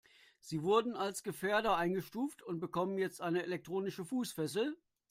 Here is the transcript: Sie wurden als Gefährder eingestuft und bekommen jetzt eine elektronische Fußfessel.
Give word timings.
Sie 0.39 0.63
wurden 0.63 0.95
als 0.95 1.21
Gefährder 1.21 1.77
eingestuft 1.77 2.41
und 2.41 2.59
bekommen 2.59 2.97
jetzt 2.97 3.21
eine 3.21 3.43
elektronische 3.43 4.03
Fußfessel. 4.03 4.75